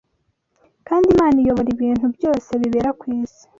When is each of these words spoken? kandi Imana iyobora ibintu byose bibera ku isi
kandi 0.87 1.05
Imana 1.13 1.37
iyobora 1.39 1.69
ibintu 1.75 2.05
byose 2.15 2.49
bibera 2.61 2.89
ku 2.99 3.05
isi 3.19 3.43